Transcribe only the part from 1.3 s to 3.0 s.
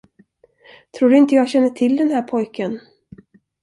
jag känner till den här pojken?